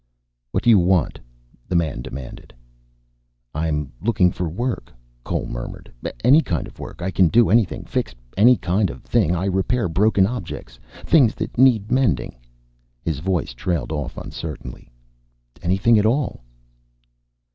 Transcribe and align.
"What 0.51 0.63
do 0.63 0.71
you 0.71 0.79
want?" 0.79 1.19
the 1.67 1.75
man 1.75 2.01
demanded. 2.01 2.55
"I'm 3.53 3.91
looking 4.01 4.31
for 4.31 4.49
work," 4.49 4.91
Cole 5.23 5.45
murmured. 5.45 5.91
"Any 6.23 6.41
kind 6.41 6.65
of 6.65 6.79
work. 6.79 7.03
I 7.03 7.11
can 7.11 7.27
do 7.27 7.51
anything, 7.51 7.85
fix 7.85 8.15
any 8.35 8.57
kind 8.57 8.89
of 8.89 9.03
thing. 9.03 9.35
I 9.35 9.45
repair 9.45 9.87
broken 9.87 10.25
objects. 10.25 10.79
Things 11.05 11.35
that 11.35 11.55
need 11.55 11.91
mending." 11.91 12.35
His 13.03 13.19
voice 13.19 13.53
trailed 13.53 13.91
off 13.91 14.17
uncertainly. 14.17 14.91
"Anything 15.61 15.99
at 15.99 16.05
all." 16.07 16.41